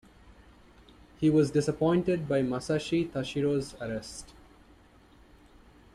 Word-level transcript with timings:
He 1.19 1.29
was 1.29 1.51
disappointed 1.51 2.27
by 2.27 2.41
Masashi 2.41 3.07
Tashiro's 3.11 3.75
arrest. 3.79 4.33